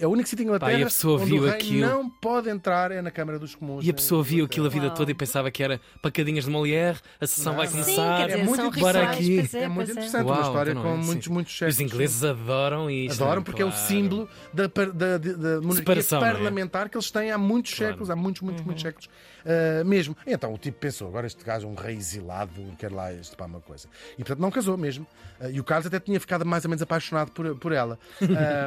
É 0.00 0.06
o 0.06 0.10
único 0.10 0.28
sítio 0.28 0.42
em 0.42 0.46
Inglaterra 0.46 0.72
Pá, 0.72 0.78
e 0.78 0.82
a 0.82 0.86
pessoa 0.86 1.20
onde 1.20 1.30
viu 1.30 1.42
o 1.42 1.46
rei 1.46 1.54
aquilo. 1.54 1.86
não 1.88 2.08
pode 2.10 2.48
entrar 2.50 2.90
é 2.92 3.00
na 3.02 3.10
Câmara 3.10 3.38
dos 3.38 3.54
Comuns. 3.54 3.84
E 3.84 3.88
a 3.88 3.90
em 3.90 3.94
pessoa 3.94 4.22
viu 4.22 4.44
aquilo 4.44 4.66
a 4.66 4.68
vida 4.68 4.90
toda 4.90 5.10
e 5.10 5.14
pensava 5.14 5.50
que 5.50 5.62
era 5.62 5.80
pacadinhas 6.02 6.44
de 6.44 6.50
Molière, 6.50 6.98
a 7.20 7.26
sessão 7.26 7.54
vai 7.54 7.66
Não. 7.66 7.72
Sim, 7.72 7.82
começar. 7.82 8.16
quer 8.18 8.26
dizer, 8.26 8.38
É 8.40 8.44
muito 8.44 8.62
interessante. 8.66 9.16
Pois 9.16 9.54
É 9.54 9.68
muito 9.68 9.74
pois 9.76 9.90
interessante, 9.90 10.24
uma 10.24 10.32
Uau, 10.34 10.42
história 10.42 10.70
então 10.72 10.82
não 10.84 10.90
é? 10.90 10.94
com 10.96 11.00
Sim, 11.02 11.06
muitos, 11.06 11.28
muitos 11.28 11.52
E 11.54 11.56
séculos. 11.58 11.74
Os 11.74 11.80
ingleses 11.80 12.24
adoram 12.24 12.90
isto. 12.90 13.22
Adoram 13.22 13.40
né? 13.40 13.44
porque 13.44 13.62
é 13.62 13.64
o 13.64 13.70
Claro. 13.70 13.86
símbolo 13.86 14.28
da, 14.52 14.66
da, 14.66 14.84
da- 14.86 15.18
da 15.18 15.60
monarquia 15.60 15.94
é? 16.00 16.02
parlamentar 16.20 16.88
que 16.88 16.96
eles 16.96 17.10
têm 17.10 17.30
há 17.30 17.38
muitos 17.38 17.74
Claro. 17.74 17.92
séculos, 17.92 18.10
há 18.10 18.16
muitos, 18.16 18.42
muitos, 18.42 18.60
Uhum. 18.60 18.66
muitos 18.66 18.82
séculos 18.82 19.08
uh, 19.44 19.84
mesmo. 19.84 20.16
Então 20.26 20.52
o 20.52 20.58
tipo 20.58 20.78
pensou: 20.78 21.08
agora 21.08 21.26
este 21.26 21.44
gajo 21.44 21.66
é 21.66 21.70
um 21.70 21.74
rei 21.74 21.96
exilado, 21.96 22.52
quer 22.78 22.92
lá 22.92 23.12
este 23.12 23.36
para 23.36 23.46
uma 23.46 23.60
coisa. 23.60 23.88
E 24.14 24.16
portanto 24.18 24.40
não 24.40 24.50
casou 24.50 24.76
mesmo. 24.76 25.06
Uh, 25.40 25.50
e 25.50 25.60
o 25.60 25.64
Carlos 25.64 25.86
até 25.86 25.98
tinha 26.00 26.18
ficado 26.20 26.44
mais 26.44 26.64
ou 26.64 26.68
menos 26.68 26.82
apaixonado 26.82 27.30
por, 27.32 27.54
por 27.56 27.72
ela. 27.72 27.98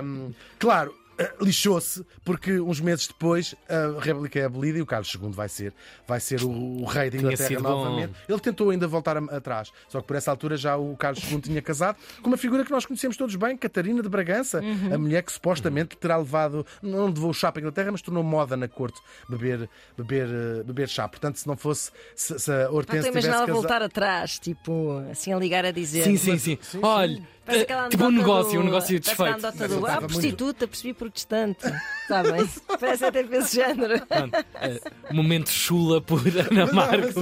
Um, 0.04 0.32
claro. 0.60 0.94
Uh, 1.20 1.44
Lixou-se 1.44 2.06
porque 2.24 2.60
uns 2.60 2.80
meses 2.80 3.08
depois 3.08 3.56
a 3.70 4.00
República 4.00 4.40
é 4.40 4.46
abolida 4.46 4.78
e 4.78 4.82
o 4.82 4.86
Carlos 4.86 5.14
II 5.14 5.30
vai 5.32 5.50
ser, 5.50 5.74
vai 6.08 6.20
ser 6.20 6.42
o, 6.44 6.50
o 6.50 6.86
rei 6.86 7.10
da 7.10 7.18
Inglaterra 7.18 7.60
bom. 7.60 7.70
novamente. 7.70 8.14
Ele 8.28 8.40
tentou 8.40 8.70
ainda 8.70 8.88
voltar 8.88 9.18
a- 9.18 9.24
atrás, 9.36 9.72
só 9.90 10.02
que 10.02 10.08
por 10.08 10.16
essa 10.16 10.32
altura 10.32 10.58
já 10.58 10.76
o 10.78 10.96
Carlos 10.98 11.24
II 11.32 11.40
tinha 11.42 11.62
casado 11.62 11.98
com 12.22 12.28
uma 12.30 12.38
figura 12.38 12.64
que 12.66 12.72
nós 12.72 12.86
conhecemos 12.86 13.16
todos 13.18 13.36
bem, 13.36 13.56
Catarina 13.58 14.02
de 14.02 14.10
Bragança, 14.10 14.62
a 14.94 14.98
mulher 14.98 15.24
que 15.24 15.32
supostamente 15.32 15.98
terá 15.98 16.18
levado, 16.18 16.66
não 16.82 17.08
levou 17.08 17.30
o 17.30 17.34
chá 17.34 17.52
para 17.52 17.60
a 17.60 17.62
Inglaterra, 17.62 17.92
mas 17.92 18.02
tornou 18.02 18.24
moda 18.24 18.56
na 18.58 18.68
corte 18.68 19.00
beber, 19.30 19.70
beber, 19.98 20.28
eh, 20.30 20.64
beber 20.64 20.90
chá. 20.90 21.08
Portanto, 21.08 21.38
se 21.38 21.48
não 21.48 21.56
fosse, 21.58 21.92
se, 22.16 22.38
se 22.40 22.52
a 22.52 22.56
Não 22.56 22.62
estou 22.64 22.78
Hortense 22.78 23.08
a 23.08 23.12
tivesse 23.12 23.28
casado. 23.30 23.54
voltar 23.54 23.82
atrás, 23.82 24.40
tipo, 24.40 25.04
assim 25.12 25.34
a 25.34 25.38
ligar 25.38 25.66
a 25.66 25.72
dizer. 25.72 26.04
Sim, 26.04 26.18
sim, 26.18 26.38
sim. 26.38 26.58
Olha, 26.82 27.22
Parece 27.46 27.64
aquela 27.64 27.86
eh, 27.88 27.90
tipo 27.90 28.06
um 28.06 28.12
negócio, 28.12 28.54
do- 28.54 28.60
um 28.62 28.64
negócio 28.64 29.00
desfeito. 29.00 29.46
Ah, 29.88 30.02
prostituta, 30.02 30.68
percebi 30.68 30.94
protestante. 31.04 31.70
Sabem? 32.14 32.50
Parece 32.80 33.06
até 33.06 33.24
desse 33.24 33.56
género. 33.56 34.06
Pronto, 34.06 34.46
eh, 34.62 34.80
momento 35.12 35.50
chula 35.50 36.02
por 36.02 36.22
Ana 36.28 36.72
Marco. 36.72 37.22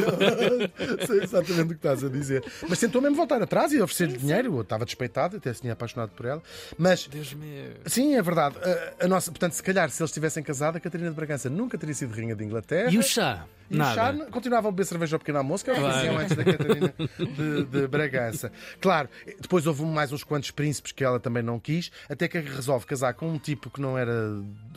sei 1.07 1.23
exatamente 1.23 1.63
o 1.63 1.67
que 1.69 1.73
estás 1.75 2.03
a 2.03 2.09
dizer. 2.09 2.43
Mas 2.67 2.79
tentou 2.79 3.01
mesmo 3.01 3.15
voltar 3.15 3.41
atrás 3.41 3.71
e 3.71 3.81
oferecer-lhe 3.81 4.17
dinheiro. 4.17 4.55
Eu 4.57 4.61
estava 4.61 4.85
despeitado, 4.85 5.37
até 5.37 5.53
se 5.53 5.61
tinha 5.61 5.73
apaixonado 5.73 6.09
por 6.11 6.25
ela. 6.25 6.41
Mas 6.77 7.07
Deus 7.07 7.33
meu. 7.33 7.71
Sim, 7.85 8.15
é 8.15 8.21
verdade. 8.21 8.55
A, 8.99 9.05
a 9.05 9.07
nossa, 9.07 9.31
portanto, 9.31 9.53
se 9.53 9.63
calhar, 9.63 9.89
se 9.89 10.01
eles 10.01 10.11
tivessem 10.11 10.43
casado, 10.43 10.75
a 10.77 10.79
Catarina 10.79 11.09
de 11.09 11.15
Bragança 11.15 11.49
nunca 11.49 11.77
teria 11.77 11.95
sido 11.95 12.13
rainha 12.13 12.35
de 12.35 12.43
Inglaterra. 12.43 12.89
E 12.91 12.97
o 12.97 13.03
chá? 13.03 13.45
E 13.69 13.75
o 13.75 13.77
Nada. 13.77 13.95
chá 13.95 14.11
n- 14.13 14.25
continuava 14.25 14.67
a 14.67 14.71
beber 14.71 14.85
cerveja 14.85 15.15
ao 15.15 15.19
pequeno 15.19 15.37
almoço, 15.37 15.63
que 15.63 15.71
era 15.71 15.79
o 15.79 15.83
que 16.01 16.07
antes 16.09 16.35
da 16.35 16.43
Catarina 16.43 16.93
de, 17.17 17.63
de 17.63 17.87
Bragança. 17.87 18.51
Claro, 18.81 19.07
depois 19.39 19.65
houve 19.65 19.83
mais 19.85 20.11
uns 20.11 20.25
quantos 20.25 20.51
príncipes 20.51 20.91
que 20.91 21.03
ela 21.05 21.21
também 21.21 21.41
não 21.41 21.57
quis, 21.57 21.89
até 22.09 22.27
que 22.27 22.37
resolve 22.39 22.85
casar 22.85 23.13
com 23.13 23.29
um 23.29 23.39
tipo 23.39 23.69
que 23.69 23.79
não 23.79 23.97
era. 23.97 24.11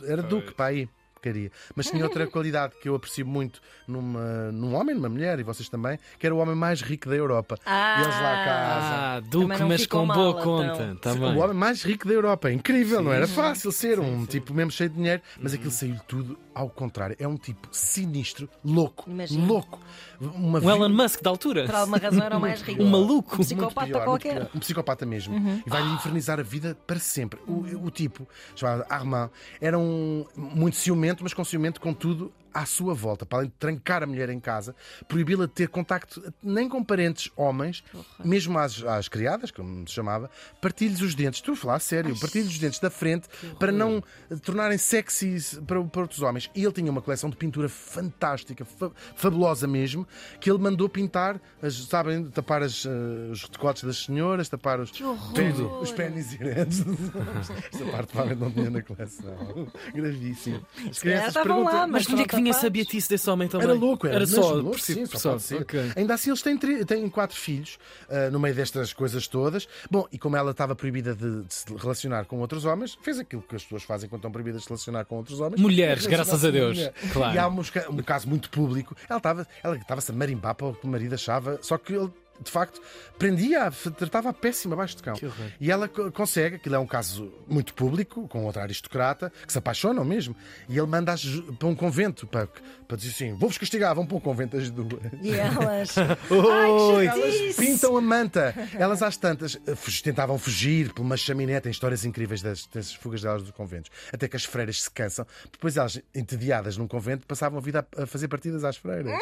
Era 0.07 0.21
duque, 0.21 0.53
para 0.53 0.67
aí. 0.67 0.89
Queria. 1.25 1.51
Mas 1.75 1.87
tinha 1.89 2.03
outra 2.03 2.27
qualidade 2.29 2.75
que 2.79 2.87
eu 2.87 2.93
aprecio 2.93 3.25
muito 3.25 3.59
numa, 3.87 4.51
num 4.51 4.75
homem, 4.75 4.93
numa 4.93 5.09
mulher, 5.09 5.39
e 5.39 5.43
vocês 5.43 5.67
também, 5.67 5.97
que 6.19 6.25
era 6.27 6.35
o 6.35 6.37
homem 6.37 6.53
mais 6.55 6.81
rico 6.81 7.09
da 7.09 7.15
Europa. 7.15 7.57
Ah. 7.65 7.95
e 7.97 8.03
eles 8.03 8.15
lá 8.15 8.45
casam. 8.45 8.93
Ah, 8.95 9.21
Também 9.31 9.47
Duque, 9.57 9.63
mas 9.63 9.87
com 9.87 10.05
mal, 10.05 10.15
boa 10.17 10.29
então. 10.29 10.43
conta. 10.43 10.97
Tá 11.01 11.13
O 11.13 11.37
homem 11.39 11.55
mais 11.55 11.81
rico 11.83 12.07
da 12.07 12.13
Europa. 12.13 12.51
Incrível, 12.51 13.01
não 13.01 13.11
era 13.11 13.27
fácil 13.27 13.71
ser 13.71 13.99
um 13.99 14.23
tipo 14.25 14.53
mesmo 14.53 14.69
cheio 14.69 14.89
de 14.91 14.95
dinheiro, 14.97 15.21
mas 15.41 15.53
Uhum. 15.53 15.57
aquilo 15.57 15.71
saiu 15.71 15.95
tudo 16.07 16.37
ao 16.53 16.69
contrário. 16.69 17.15
É 17.19 17.27
um 17.27 17.37
tipo 17.37 17.67
sinistro, 17.71 18.47
louco, 18.63 19.09
Imagino. 19.09 19.45
louco. 19.47 19.79
Uma 20.21 20.59
Um 20.59 20.69
Elon 20.69 20.89
Musk 20.89 21.21
da 21.21 21.29
altura. 21.31 21.65
Por 21.65 21.75
alguma 21.75 21.97
razão 21.97 22.23
era 22.23 22.37
o 22.37 22.39
mais 22.39 22.61
rico. 22.63 22.81
Um 22.83 22.89
maluco. 22.89 23.35
Um 23.35 23.39
psicopata 23.39 23.87
pior, 23.87 24.03
qualquer. 24.05 24.49
Um 24.55 24.59
psicopata 24.59 25.05
mesmo. 25.05 25.35
Uhum. 25.35 25.61
E 25.65 25.69
vai-lhe 25.69 25.89
infernizar 25.89 26.39
a 26.39 26.43
vida 26.43 26.77
para 26.85 26.99
sempre. 26.99 27.39
O, 27.47 27.85
o 27.85 27.91
tipo, 27.91 28.27
chamado 28.55 28.85
Armand, 28.89 29.29
era 29.59 29.77
um 29.77 30.25
muito 30.37 30.75
ciumento, 30.77 31.14
mas 31.23 31.33
com 31.33 31.43
ciumento 31.43 31.79
com 31.79 31.93
tudo 31.93 32.31
à 32.55 32.65
sua 32.65 32.93
volta, 32.93 33.25
para 33.25 33.39
além 33.39 33.49
de 33.49 33.55
trancar 33.59 34.01
a 34.01 34.07
mulher 34.07 34.29
em 34.29 34.39
casa, 34.39 34.73
proibi-la 35.09 35.45
de 35.45 35.51
ter 35.51 35.67
contacto 35.67 36.23
nem 36.41 36.69
com 36.69 36.81
parentes 36.81 37.29
homens, 37.35 37.83
mesmo 38.23 38.57
às, 38.57 38.81
às 38.83 39.09
criadas, 39.09 39.51
como 39.51 39.85
se 39.85 39.93
chamava, 39.93 40.29
partilhe-lhes 40.61 41.01
os 41.01 41.13
dentes. 41.13 41.39
Estou 41.39 41.53
a 41.53 41.57
falar 41.57 41.75
a 41.75 41.79
sério, 41.79 42.17
partilhe-lhes 42.17 42.53
os 42.53 42.59
dentes 42.59 42.79
da 42.79 42.89
frente 42.89 43.27
para 43.59 43.73
não 43.73 44.01
eh, 44.31 44.35
tornarem 44.37 44.77
sexys 44.77 45.59
para, 45.67 45.83
para 45.83 46.01
outros 46.01 46.21
homens. 46.21 46.49
E 46.55 46.63
ele 46.63 46.71
tinha 46.71 46.89
uma 46.89 47.01
coleção 47.01 47.29
de 47.29 47.35
pintura 47.35 47.67
fantástica, 47.67 48.63
fa- 48.63 48.91
fabulosa 49.15 49.67
mesmo, 49.67 50.07
que 50.39 50.49
ele 50.49 50.59
mandou 50.59 50.87
pintar, 50.87 51.41
as, 51.61 51.75
sabem, 51.87 52.23
tapar 52.29 52.63
as, 52.63 52.85
eh, 52.85 52.89
os 53.31 53.49
decotes 53.49 53.83
das 53.83 53.97
senhoras, 54.05 54.47
tapar 54.47 54.79
os, 54.79 54.91
pênis, 55.33 55.59
os 55.59 55.91
pênis 55.91 56.33
grandes. 56.35 56.79
Esta 57.73 57.85
parte 57.91 58.11
provavelmente 58.13 58.39
não 58.39 58.51
tinha 58.51 58.69
na 58.69 58.81
coleção. 58.81 59.67
Gravíssimo. 59.93 60.65
As 60.89 60.99
calhar 60.99 61.27
estavam 61.27 61.63
lá, 61.63 61.85
Mas 61.85 62.05
Mas 62.05 62.13
onde 62.13 62.21
é 62.23 62.25
que 62.27 62.35
vinha 62.35 62.44
essa 62.49 62.59
tapados. 62.61 62.73
beatice 62.73 63.09
desse 63.09 63.29
homem 63.29 63.47
também? 63.47 63.67
Era 63.67 63.75
louco, 63.77 64.07
era, 64.07 64.15
era 64.17 64.27
só, 64.27 64.53
louco, 64.53 64.71
por 64.71 64.79
si- 64.79 64.93
sim, 64.93 65.07
por 65.07 65.19
só 65.19 65.31
pode 65.31 65.43
ser. 65.43 65.61
Ok. 65.61 65.91
Ainda 65.95 66.13
assim, 66.13 66.29
eles 66.29 66.41
têm, 66.41 66.57
têm 66.57 67.09
quatro 67.09 67.35
filhos 67.37 67.77
ah, 68.09 68.29
no 68.29 68.39
meio 68.39 68.53
destas 68.55 68.93
coisas 68.93 69.27
todas. 69.27 69.67
Bom, 69.89 70.07
e 70.11 70.17
como 70.17 70.35
ela 70.35 70.51
estava 70.51 70.75
proibida 70.75 71.15
de, 71.15 71.43
de 71.43 71.53
se 71.53 71.65
relacionar 71.75 72.25
com 72.25 72.39
outros 72.39 72.65
homens, 72.65 72.97
fez 73.01 73.19
aquilo 73.19 73.41
que 73.41 73.55
as 73.55 73.63
pessoas 73.63 73.83
fazem 73.83 74.09
quando 74.09 74.19
estão 74.19 74.31
proibidas 74.31 74.61
de 74.61 74.65
se 74.65 74.69
relacionar 74.69 75.05
com 75.05 75.15
outros 75.17 75.39
homens. 75.39 75.61
Mulheres, 75.61 76.05
graças 76.05 76.43
a 76.45 76.51
Deus. 76.51 76.77
mulher. 76.77 76.93
Claro. 77.11 77.35
E 77.35 77.37
há 77.39 77.47
um, 77.47 77.59
um 77.91 78.03
caso 78.03 78.27
muito 78.27 78.49
público. 78.49 78.95
Ela 79.09 79.17
estava 79.17 79.47
ela 79.63 79.75
estava-se 79.77 80.11
a 80.11 80.13
marimbar 80.15 80.55
para 80.55 80.67
o 80.67 80.73
que 80.73 80.85
o 80.85 80.89
marido 80.89 81.13
achava, 81.15 81.59
só 81.61 81.77
que 81.77 81.93
ele. 81.93 82.09
De 82.41 82.51
facto, 82.51 82.81
prendia, 83.17 83.71
tratava-a 83.97 84.33
péssima 84.33 84.73
abaixo 84.73 84.97
de 84.97 85.03
cão. 85.03 85.15
E 85.59 85.71
ela 85.71 85.87
co- 85.87 86.11
consegue, 86.11 86.57
aquilo 86.57 86.75
é 86.75 86.79
um 86.79 86.85
caso 86.85 87.33
muito 87.47 87.73
público, 87.73 88.27
com 88.27 88.43
outra 88.43 88.61
aristocrata, 88.63 89.31
que 89.45 89.51
se 89.51 89.57
apaixonam 89.57 90.03
mesmo. 90.03 90.35
E 90.67 90.77
ele 90.77 90.85
manda-as 90.87 91.23
para 91.57 91.67
um 91.67 91.75
convento, 91.75 92.27
para, 92.27 92.47
para 92.87 92.97
dizer 92.97 93.11
assim: 93.11 93.33
vou-vos 93.33 93.57
castigar, 93.57 93.95
vão 93.95 94.05
para 94.05 94.17
um 94.17 94.19
convento 94.19 94.57
as 94.57 94.69
duas. 94.69 94.89
E 95.21 95.31
elas. 95.33 95.95
Oi! 96.29 97.07
Ai, 97.07 97.13
que 97.13 97.31
chatice! 97.31 97.61
Pintam 97.65 97.97
a 97.97 98.01
manta. 98.01 98.53
Elas 98.77 99.01
às 99.01 99.15
tantas 99.17 99.55
eh, 99.65 99.73
tentavam 100.03 100.37
fugir 100.37 100.91
por 100.93 101.01
uma 101.01 101.15
chaminé. 101.17 101.59
Tem 101.61 101.71
histórias 101.71 102.03
incríveis 102.05 102.41
das, 102.41 102.65
das 102.67 102.93
fugas 102.93 103.21
delas 103.21 103.43
dos 103.43 103.51
conventos. 103.51 103.89
Até 104.11 104.27
que 104.27 104.35
as 104.35 104.43
freiras 104.45 104.81
se 104.83 104.91
cansam. 104.91 105.25
Depois 105.51 105.77
elas, 105.77 106.01
entediadas 106.13 106.75
num 106.77 106.87
convento, 106.87 107.25
passavam 107.25 107.57
a 107.59 107.61
vida 107.61 107.87
a, 107.97 108.03
a 108.03 108.05
fazer 108.05 108.27
partidas 108.27 108.63
às 108.63 108.75
freiras. 108.77 109.13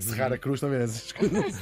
Serrar 0.00 0.32
a 0.32 0.38
cruz 0.38 0.60
também. 0.60 0.80
Essas 0.80 1.12
coisas. 1.12 1.60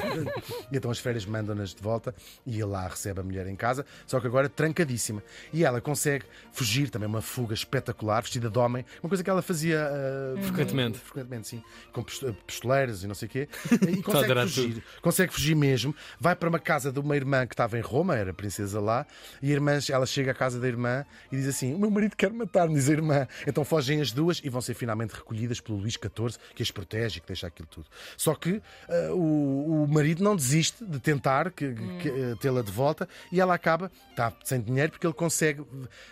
E 0.72 0.76
então 0.76 0.90
as 0.90 0.98
freiras 0.98 1.24
mandam-nas 1.26 1.74
de 1.74 1.82
volta 1.82 2.14
e 2.46 2.54
ele 2.54 2.64
lá 2.64 2.86
recebe 2.88 3.20
a 3.20 3.22
mulher 3.22 3.46
em 3.46 3.56
casa, 3.56 3.84
só 4.06 4.20
que 4.20 4.26
agora 4.26 4.48
trancadíssima. 4.48 5.22
E 5.52 5.64
ela 5.64 5.80
consegue 5.80 6.24
fugir, 6.52 6.90
também 6.90 7.08
uma 7.08 7.20
fuga 7.22 7.54
espetacular, 7.54 8.22
vestida 8.22 8.48
de 8.50 8.58
homem, 8.58 8.84
uma 9.02 9.08
coisa 9.08 9.22
que 9.22 9.30
ela 9.30 9.42
fazia 9.42 9.88
ah, 9.88 10.40
Frequentemente. 10.42 10.98
frequentemente, 10.98 11.48
sim, 11.48 11.62
com 11.92 12.02
pist- 12.02 12.24
pistoleiros 12.46 13.04
e 13.04 13.06
não 13.06 13.14
sei 13.14 13.26
o 13.26 13.30
quê, 13.30 13.48
e 13.88 14.02
consegue 14.02 14.40
fugir. 14.42 14.84
Consegue 15.02 15.32
fugir 15.32 15.54
mesmo, 15.54 15.94
vai 16.18 16.34
para 16.34 16.48
uma 16.48 16.58
casa 16.58 16.90
de 16.92 16.98
uma 16.98 17.16
irmã 17.16 17.46
que 17.46 17.54
estava 17.54 17.78
em 17.78 17.82
Roma, 17.82 18.16
era 18.16 18.32
princesa 18.32 18.80
lá, 18.80 19.06
e 19.42 19.50
a 19.50 19.52
irmã, 19.54 19.78
ela 19.90 20.06
chega 20.06 20.30
à 20.32 20.34
casa 20.34 20.58
da 20.58 20.66
irmã 20.66 21.04
e 21.30 21.36
diz 21.36 21.46
assim: 21.46 21.74
O 21.74 21.78
meu 21.78 21.90
marido 21.90 22.16
quer 22.16 22.30
matar-me, 22.32 22.74
diz 22.74 22.88
a 22.88 22.92
irmã. 22.92 23.26
Então 23.46 23.64
fogem 23.64 24.00
as 24.00 24.12
duas 24.12 24.40
e 24.42 24.48
vão 24.48 24.60
ser 24.60 24.74
finalmente 24.74 25.12
recolhidas 25.14 25.60
pelo 25.60 25.78
Luís 25.78 25.94
XIV, 25.94 26.38
que 26.54 26.62
as 26.62 26.70
protege 26.70 27.18
e 27.18 27.20
que 27.20 27.26
deixa 27.26 27.46
aquilo 27.46 27.68
tudo. 27.70 27.86
Só 28.16 28.34
que 28.34 28.60
ah, 28.88 29.12
o, 29.12 29.84
o 29.84 29.88
marido 29.88 30.22
não 30.22 30.34
desiste 30.36 30.84
de 30.84 30.98
tentar 31.00 31.50
que- 31.52 31.74
que- 32.00 32.08
eh, 32.08 32.34
tê-la 32.40 32.62
de 32.62 32.70
volta 32.72 33.08
e 33.32 33.40
ela 33.40 33.54
acaba, 33.54 33.90
está 34.10 34.32
sem 34.44 34.60
dinheiro, 34.60 34.92
porque 34.92 35.06
ele 35.06 35.14
consegue 35.14 35.62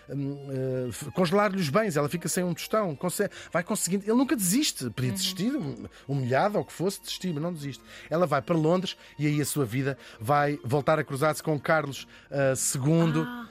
hum, 0.09 0.89
f- 0.91 1.11
congelar-lhe 1.13 1.57
os 1.61 1.69
bens, 1.69 1.97
ela 1.97 2.09
fica 2.09 2.29
sem 2.29 2.45
um 2.45 2.55
tostão, 2.55 2.95
consegue, 2.95 3.33
vai 3.53 3.63
conseguindo. 3.63 4.05
Ele 4.05 4.15
nunca 4.15 4.37
desiste, 4.37 4.89
podia 4.91 5.13
desistir, 5.13 5.55
hum, 5.57 5.87
humilhado 6.07 6.57
ou 6.57 6.63
o 6.63 6.67
que 6.67 6.73
fosse, 6.73 7.01
desistir, 7.01 7.33
mas 7.33 7.43
não 7.43 7.53
desiste. 7.53 7.83
Ela 8.11 8.27
vai 8.27 8.41
para 8.43 8.57
Londres 8.57 8.97
e 9.19 9.27
aí 9.27 9.41
a 9.41 9.45
sua 9.45 9.65
vida 9.65 9.97
vai 10.21 10.59
voltar 10.65 10.99
a 10.99 11.05
cruzar-se 11.05 11.43
com 11.43 11.59
Carlos 11.59 12.07
II. 12.31 13.23
ah, 13.25 13.49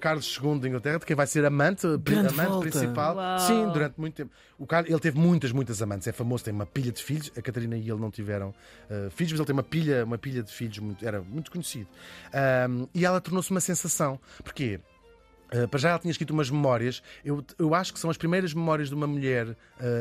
Carlos 0.00 0.38
II 0.42 0.58
de 0.58 0.68
Inglaterra, 0.68 0.98
de 0.98 1.06
quem 1.06 1.14
vai 1.16 1.26
ser 1.26 1.44
amante, 1.44 1.86
Grande 1.98 2.28
amante 2.28 2.48
volta. 2.50 2.68
principal. 2.70 3.16
Uau. 3.16 3.38
Sim, 3.40 3.68
durante 3.72 3.98
muito 4.00 4.14
tempo. 4.14 4.30
O 4.58 4.66
Carlos, 4.66 4.90
ele 4.90 5.00
teve 5.00 5.18
muitas, 5.18 5.52
muitas 5.52 5.82
amantes. 5.82 6.06
É 6.08 6.12
famoso, 6.12 6.44
tem 6.44 6.54
uma 6.54 6.64
pilha 6.66 6.90
de 6.92 7.02
filhos. 7.02 7.30
A 7.36 7.42
Catarina 7.42 7.76
e 7.76 7.80
ele 7.90 8.00
não 8.00 8.10
tiveram 8.10 8.54
ah, 8.90 9.08
filhos, 9.10 9.32
mas 9.32 9.40
ele 9.40 9.46
tem 9.46 9.52
uma 9.54 9.62
pilha, 9.62 10.04
uma 10.04 10.16
pilha 10.18 10.42
de 10.42 10.50
filhos, 10.52 10.78
muito- 10.78 11.06
era 11.06 11.20
muito 11.20 11.50
conhecido. 11.50 11.88
E 12.94 13.04
ela 13.04 13.20
tornou-se 13.20 13.50
uma 13.50 13.60
sensação. 13.60 14.18
Porquê? 14.42 14.80
Uh, 15.52 15.68
para 15.68 15.78
já 15.78 15.90
ela 15.90 15.98
tinha 15.98 16.10
escrito 16.10 16.30
umas 16.32 16.50
memórias, 16.50 17.02
eu, 17.24 17.44
eu 17.58 17.74
acho 17.74 17.92
que 17.92 18.00
são 18.00 18.10
as 18.10 18.16
primeiras 18.16 18.52
memórias 18.52 18.88
de 18.88 18.94
uma 18.94 19.06
mulher 19.06 19.46
uh, 19.48 19.56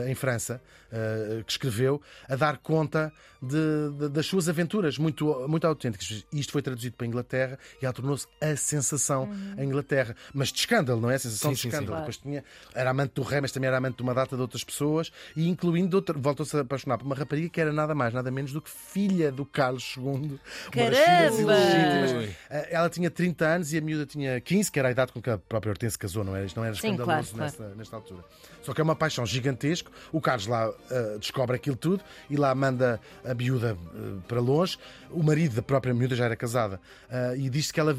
em 0.08 0.16
França 0.16 0.62
uh, 0.92 1.44
que 1.44 1.52
escreveu 1.52 2.02
a 2.28 2.36
dar 2.36 2.58
conta 2.58 3.12
de- 3.42 3.92
de- 4.00 4.10
das 4.10 4.26
suas 4.26 4.50
aventuras 4.50 4.98
muito, 4.98 5.46
muito 5.48 5.68
autênticas. 5.68 6.26
Isto 6.34 6.52
foi 6.52 6.62
traduzido 6.64 6.96
para 6.96 7.06
a 7.06 7.08
Inglaterra 7.08 7.60
e 7.82 7.86
ela 7.86 7.94
tornou-se 7.94 8.26
a 8.42 8.56
sensação 8.56 9.30
em 9.58 9.66
Inglaterra. 9.66 10.16
Mas 10.34 10.50
de 10.52 10.60
escândalo, 10.60 11.00
não 11.00 11.12
é? 11.12 11.16
A 11.16 11.20
sensação 11.20 11.52
Sim, 11.52 11.56
de 11.56 11.60
sim, 11.60 11.62
sim. 11.64 11.68
escândalo. 11.70 11.90
Claro. 11.98 12.02
Depois 12.12 12.18
tinha, 12.18 12.44
era 12.74 12.90
amante 12.90 13.14
do 13.14 13.22
rei, 13.22 13.40
mas 13.42 13.52
também 13.52 13.68
era 13.68 13.78
amante 13.78 13.98
de 13.98 14.04
uma 14.04 14.14
data 14.16 14.36
de 14.36 14.42
outras 14.42 14.64
pessoas 14.64 15.12
e 15.36 15.48
incluindo 15.48 16.04
voltou-se 16.18 16.58
a 16.58 16.62
apaixonar 16.62 16.98
por 16.98 17.06
uma 17.06 17.14
rapariga 17.16 17.50
que 17.50 17.62
era 17.62 17.72
nada 17.72 17.94
mais, 17.94 18.14
nada 18.14 18.32
menos 18.32 18.52
do 18.52 18.62
que 18.62 18.70
filha 18.72 19.32
do 19.32 19.46
Carlos 19.46 19.96
II. 19.98 20.04
Uma 20.04 20.20
das 20.26 20.40
filhas 20.74 21.06
Caramba! 21.06 21.42
ilegítimas. 21.54 22.36
Ela 22.72 22.90
tinha 22.90 23.12
30 23.12 23.46
anos 23.46 23.74
e 23.74 23.78
a 23.78 23.82
miúda 23.82 24.06
tinha 24.08 24.42
15, 24.42 24.72
que 24.72 24.80
era 24.80 24.88
a 24.88 24.92
idade 24.92 25.12
com 25.12 25.22
que 25.22 25.35
a 25.36 25.38
própria 25.38 25.72
Hortense 25.72 25.98
casou, 25.98 26.24
não 26.24 26.36
era? 26.36 26.46
Isto 26.46 26.58
não 26.58 26.66
era 26.66 26.76
Sim, 26.76 26.92
escandaloso 26.92 27.36
claro, 27.36 27.46
nesta, 27.46 27.76
nesta 27.76 27.96
altura. 27.96 28.24
Só 28.62 28.74
que 28.74 28.82
é 28.82 28.84
uma 28.84 28.96
paixão 28.96 29.26
gigantesca. 29.26 29.92
O 30.12 30.20
Carlos 30.20 30.48
lá 30.48 30.70
uh, 30.70 31.20
descobre 31.20 31.56
aquilo 31.56 31.76
tudo 31.76 32.04
e 32.30 32.36
lá 32.36 32.54
manda 32.56 33.00
a 33.24 33.34
miúda 33.34 33.76
uh, 33.76 34.22
para 34.28 34.40
longe. 34.40 34.78
O 35.12 35.24
marido 35.24 35.56
da 35.56 35.62
própria 35.62 35.94
miúda 35.94 36.16
já 36.16 36.26
era 36.26 36.36
casada 36.36 36.80
uh, 37.10 37.36
e 37.36 37.50
diz 37.50 37.72
que 37.72 37.80
ela 37.80 37.96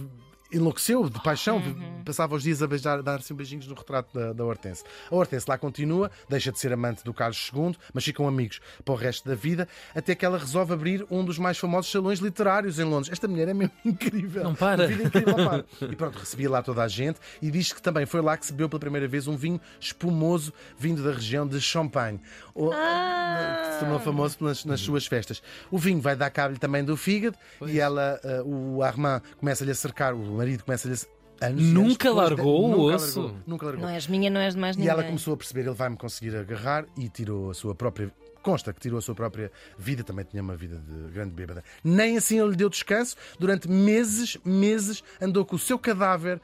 enlouqueceu 0.53 1.09
de 1.11 1.21
paixão, 1.23 1.63
passava 2.05 2.35
os 2.35 2.43
dias 2.43 2.63
a 2.63 2.67
beijar, 2.67 3.03
dar-se 3.03 3.33
beijinhos 3.35 3.67
no 3.67 3.75
retrato 3.75 4.17
da, 4.17 4.33
da 4.33 4.45
Hortense. 4.45 4.85
A 5.11 5.15
Hortense 5.15 5.47
lá 5.49 5.59
continua, 5.59 6.11
deixa 6.29 6.53
de 6.53 6.59
ser 6.59 6.73
amante 6.73 7.03
do 7.05 7.13
Carlos 7.13 7.51
II, 7.55 7.75
mas 7.93 8.05
ficam 8.05 8.27
amigos 8.29 8.61
para 8.85 8.95
o 8.95 8.97
resto 8.97 9.29
da 9.29 9.35
vida, 9.35 9.69
até 9.95 10.15
que 10.15 10.25
ela 10.25 10.39
resolve 10.39 10.73
abrir 10.73 11.05
um 11.11 11.25
dos 11.25 11.39
mais 11.39 11.59
famosos 11.59 11.91
salões 11.91 12.21
literários 12.21 12.79
em 12.79 12.85
Londres. 12.85 13.11
Esta 13.13 13.27
mulher 13.29 13.49
é 13.49 13.55
mesmo 13.55 13.73
incrível. 13.85 14.45
Não 14.45 14.55
para. 14.55 14.87
Vida 14.87 15.05
incrível, 15.05 15.35
para. 15.35 15.65
E 15.91 15.97
pronto, 15.97 16.19
recebia 16.19 16.49
lá 16.51 16.63
toda 16.63 16.83
a 16.83 16.89
gente 16.89 17.19
e 17.43 17.51
diz 17.51 17.73
que 17.73 17.83
também 17.83 18.07
foi 18.07 18.21
lá 18.21 18.37
que 18.37 18.47
se 18.47 18.53
bebeu 18.53 18.69
pela 18.69 18.81
primeira 18.81 19.09
vez 19.09 19.27
um 19.27 19.37
vinho 19.37 19.61
espumoso 19.81 20.53
vindo 20.79 21.03
da 21.03 21.13
região 21.13 21.47
de 21.47 21.61
Champagne, 21.61 22.21
o- 22.55 22.71
que 22.71 23.73
se 23.75 23.81
tornou 23.81 23.99
famoso 24.01 24.37
nas, 24.41 24.65
nas 24.65 24.81
suas 24.81 25.07
festas. 25.07 25.43
O 25.71 25.79
vinho 25.79 26.01
vai 26.01 26.15
dar 26.17 26.31
cabo 26.31 26.59
também 26.59 26.85
do 26.85 26.97
fígado 26.97 27.37
e 27.67 27.79
ela, 27.81 28.21
eh, 28.25 28.43
o 28.45 28.83
Armand, 28.83 29.21
começa-lhe 29.39 29.71
a 29.71 29.75
cercar, 29.75 30.15
o 30.15 30.36
marido 30.37 30.65
começa-lhe 30.65 30.95
a. 30.95 30.97
Anos 31.39 31.61
e 31.63 31.65
anos 31.67 31.73
Nunca 31.75 32.09
depois 32.09 32.29
de- 32.29 32.35
largou 32.35 32.65
o 32.65 32.69
nunca 32.71 32.95
osso? 32.97 33.21
Largou, 33.21 33.39
nunca 33.47 33.67
largou. 33.67 33.85
Não 33.85 33.91
és 33.95 34.07
minha, 34.07 34.31
não 34.31 34.41
és 34.41 34.55
de 34.55 34.61
mais 34.61 34.75
E 34.75 34.79
ninguém. 34.79 34.91
ela 34.93 35.05
começou 35.05 35.35
a 35.35 35.37
perceber, 35.37 35.61
ele 35.61 35.71
vai-me 35.75 35.97
conseguir 35.97 36.35
agarrar 36.35 36.87
e 36.97 37.11
tirou 37.11 37.51
a 37.51 37.55
sua 37.55 37.75
própria. 37.75 38.11
Consta 38.43 38.73
que 38.73 38.81
tirou 38.81 38.99
a 38.99 39.03
sua 39.03 39.15
própria 39.15 39.51
vida, 39.77 40.03
também 40.03 40.25
tinha 40.25 40.43
uma 40.43 40.57
vida 40.57 40.77
de 40.79 41.13
grande 41.13 41.33
bêbada. 41.35 41.63
Nem 41.85 42.17
assim 42.17 42.41
ele 42.41 42.51
lhe 42.51 42.57
deu 42.57 42.71
descanso. 42.71 43.17
Durante 43.39 43.69
meses, 43.69 44.39
meses, 44.47 45.03
andou 45.21 45.45
com 45.45 45.57
o 45.57 45.59
seu 45.59 45.79
cadáver 45.79 46.41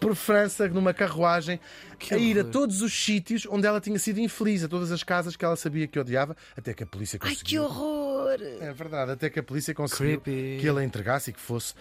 por 0.00 0.14
França, 0.16 0.66
numa 0.68 0.92
carruagem, 0.92 1.60
Que 1.98 2.12
a 2.14 2.18
ir 2.18 2.38
a 2.40 2.44
todos 2.44 2.82
os 2.82 2.92
sítios 2.92 3.46
onde 3.48 3.66
ela 3.66 3.80
tinha 3.80 3.98
sido 3.98 4.18
infeliz, 4.20 4.62
a 4.64 4.68
todas 4.68 4.90
as 4.90 5.02
casas 5.04 5.36
que 5.36 5.44
ela 5.44 5.56
sabia 5.56 5.86
que 5.86 5.98
odiava, 5.98 6.36
até 6.56 6.74
que 6.74 6.82
a 6.82 6.86
polícia 6.86 7.18
Ai, 7.22 7.30
conseguiu. 7.30 7.44
que 7.46 7.58
horror! 7.58 7.97
É 8.60 8.72
verdade, 8.72 9.12
até 9.12 9.30
que 9.30 9.38
a 9.38 9.42
polícia 9.42 9.74
conseguiu 9.74 10.20
Creepy. 10.20 10.58
que 10.60 10.66
ele 10.68 10.80
a 10.80 10.84
entregasse 10.84 11.30
e 11.30 11.32
que 11.32 11.40
fosse 11.40 11.74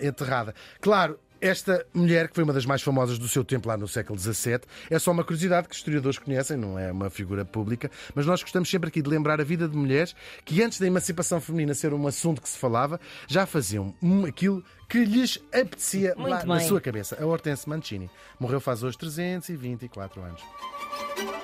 enterrada. 0.00 0.54
Claro, 0.80 1.18
esta 1.40 1.84
mulher, 1.92 2.28
que 2.28 2.34
foi 2.34 2.42
uma 2.44 2.54
das 2.54 2.64
mais 2.64 2.80
famosas 2.80 3.18
do 3.18 3.28
seu 3.28 3.44
tempo 3.44 3.68
lá 3.68 3.76
no 3.76 3.86
século 3.86 4.18
XVII, 4.18 4.60
é 4.88 4.98
só 4.98 5.10
uma 5.10 5.22
curiosidade 5.22 5.68
que 5.68 5.74
os 5.74 5.78
historiadores 5.78 6.18
conhecem, 6.18 6.56
não 6.56 6.78
é 6.78 6.90
uma 6.90 7.10
figura 7.10 7.44
pública, 7.44 7.90
mas 8.14 8.24
nós 8.24 8.40
gostamos 8.42 8.70
sempre 8.70 8.88
aqui 8.88 9.02
de 9.02 9.10
lembrar 9.10 9.40
a 9.42 9.44
vida 9.44 9.68
de 9.68 9.76
mulheres 9.76 10.16
que 10.42 10.62
antes 10.62 10.78
da 10.80 10.86
emancipação 10.86 11.40
feminina 11.42 11.74
ser 11.74 11.92
um 11.92 12.06
assunto 12.06 12.40
que 12.40 12.48
se 12.48 12.56
falava, 12.58 12.98
já 13.28 13.44
faziam 13.44 13.94
aquilo 14.26 14.64
que 14.88 15.04
lhes 15.04 15.38
apetecia 15.52 16.14
Muito 16.16 16.30
lá 16.30 16.44
na 16.46 16.56
bem. 16.56 16.66
sua 16.68 16.80
cabeça. 16.80 17.22
A 17.22 17.26
Hortense 17.26 17.68
Mancini 17.68 18.10
morreu 18.40 18.60
faz 18.60 18.82
hoje 18.82 18.96
324 18.96 20.22
anos. 20.22 21.43